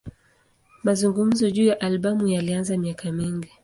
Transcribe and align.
Mazungumzo 0.83 1.49
juu 1.51 1.65
ya 1.65 1.81
albamu 1.81 2.27
yalianza 2.27 2.77
miaka 2.77 3.11
mingi. 3.11 3.51